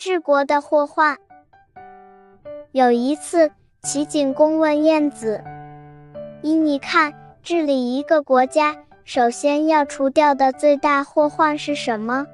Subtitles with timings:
[0.00, 1.18] 治国的祸患。
[2.72, 3.50] 有一次，
[3.82, 5.44] 齐景公问晏子
[6.40, 8.74] ：“依你看，治理一个国家，
[9.04, 12.26] 首先要除掉的最大祸患是什么？”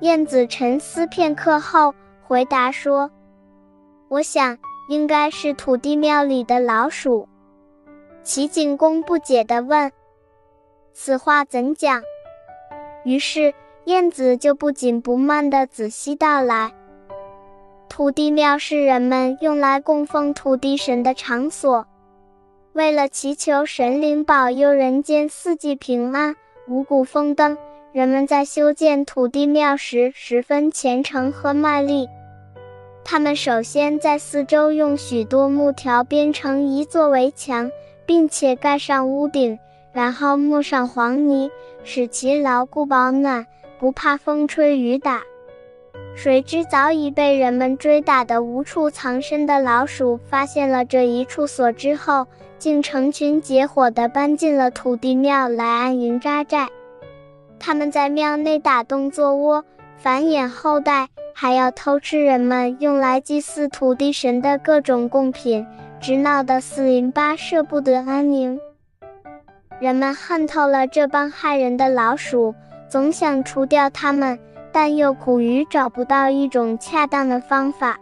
[0.00, 1.94] 晏子沉思片刻后
[2.26, 3.10] 回答说
[4.08, 4.56] ：“我想，
[4.88, 7.28] 应该是土地庙里的老鼠。”
[8.24, 9.92] 齐景公不解地问
[10.94, 12.02] ：“此话怎讲？”
[13.04, 13.52] 于是
[13.84, 16.72] 燕子就不紧不慢地仔细道来
[17.88, 21.86] ：“土地庙是人们用来供奉土地神的场所，
[22.72, 26.36] 为了祈求神灵保佑人间四季平安、
[26.68, 27.56] 五谷丰登，
[27.92, 32.08] 人们在修建土地庙时十分虔诚和卖力。
[33.04, 37.70] 他们首先在四周用许多木条编成一座围墙。”
[38.04, 39.56] 并且盖上屋顶，
[39.92, 41.48] 然后抹上黄泥，
[41.84, 43.46] 使其牢固保暖，
[43.82, 45.22] 不怕风吹雨打。
[46.14, 52.28] 谁知早已被人们追打的无处藏身的老鼠发现了这一处所之后，
[52.60, 56.68] 竟成群结伙地搬进了土地庙来安营扎寨。
[57.58, 59.64] 他们在庙内打洞做窝，
[59.96, 65.66] 繁衍后代，还要偷吃人们用来祭祀土地神的各种贡品。
[66.00, 68.60] 直闹得四邻八舍不得安宁。
[69.80, 72.54] 人们恨透了这帮害人的老鼠，
[72.92, 74.38] 总想除掉它们，
[74.70, 77.98] 但又苦于找不到一种恰当的方法。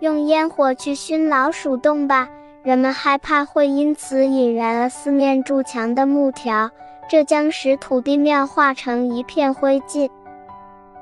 [0.00, 2.26] 用烟火去熏老鼠洞吧，
[2.62, 6.70] 人们害怕会因此引燃了四面筑墙的木条，
[7.06, 10.08] 这将使土地庙化成一片灰烬。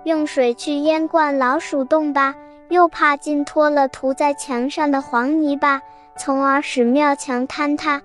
[0.02, 2.34] 用水去淹灌老鼠洞吧，
[2.70, 5.80] 又怕浸脱了涂在墙上的黄泥巴。
[6.18, 8.02] 从而使庙墙坍塌。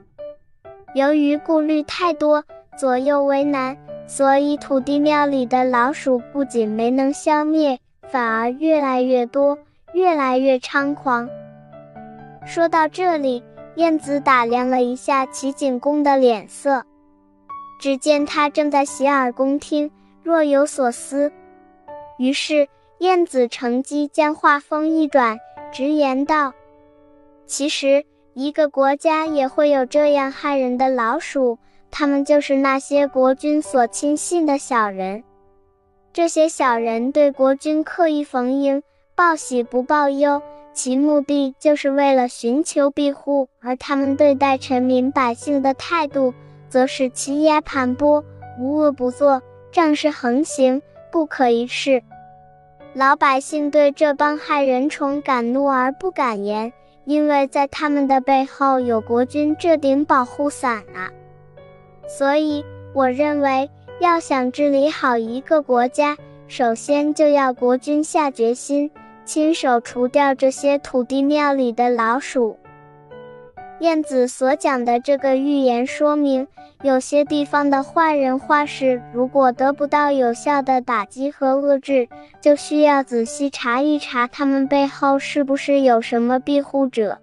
[0.93, 2.43] 由于顾虑太多，
[2.77, 3.75] 左右为难，
[4.14, 9.58] 所以土地庙里的老鼠不仅没能消灭，反而越来越多，
[9.94, 11.30] 越来越猖狂。
[12.45, 13.42] 说到这里，
[13.76, 16.83] 燕子打量了一下齐景公的脸色，
[17.80, 19.89] 只见他正在洗耳恭听，
[20.23, 21.32] 若有所思。
[22.17, 22.67] 于是，
[22.98, 25.39] 燕子乘机将话锋一转，
[25.71, 26.52] 直言道。
[27.45, 31.58] 其实，一个国家也会有这样害人的老鼠，
[31.91, 35.23] 他们就是那些国君所亲信的小人。
[36.13, 38.81] 这些小人对国君刻意逢迎，
[39.13, 40.41] 报喜不报忧，
[40.73, 46.33] 其目的就是为了寻求庇护；而他们对待臣民百姓的态度，
[46.69, 48.23] 则是欺压盘剥，
[48.58, 49.41] 无恶不作，
[49.71, 50.81] 仗势横行，
[51.11, 52.02] 不可一世。
[52.93, 56.73] 老百姓对这帮害人虫敢怒而不敢言。
[57.03, 61.09] 因为在他们的背后有国君这顶保护伞啊，
[62.08, 62.64] 所以
[62.94, 63.70] 我认为
[64.00, 66.17] 要想治理好一个国家，
[66.48, 68.92] 首先就要国君下决心，
[69.23, 72.58] 亲手除掉这些土地庙里的老鼠。
[73.80, 76.48] 晏子所讲的这个寓言说明，
[76.84, 82.08] 有些地方的坏人坏事，如果得不到有效的打击和遏制，
[82.39, 87.18] 就需要仔细查一查他们背后是不是有什么庇护者。